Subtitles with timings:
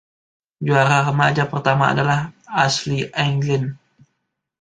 [0.65, 2.19] Juara remaja pertama adalah
[2.65, 3.63] Ashley Anglin.